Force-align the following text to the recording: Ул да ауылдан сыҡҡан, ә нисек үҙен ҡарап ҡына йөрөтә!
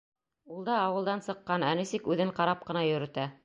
Ул 0.55 0.63
да 0.69 0.77
ауылдан 0.85 1.21
сыҡҡан, 1.27 1.67
ә 1.69 1.71
нисек 1.83 2.11
үҙен 2.15 2.33
ҡарап 2.41 2.69
ҡына 2.71 2.87
йөрөтә! 2.91 3.33